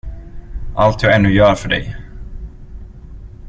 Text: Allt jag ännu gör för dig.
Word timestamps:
Allt 0.75 1.03
jag 1.03 1.15
ännu 1.15 1.29
gör 1.31 1.55
för 1.55 1.69
dig. 1.69 1.97